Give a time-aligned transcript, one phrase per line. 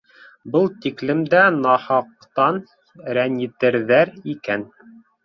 [0.53, 2.57] Был тиклем дә нахаҡтан
[3.19, 4.65] рәнйетерҙәр икән.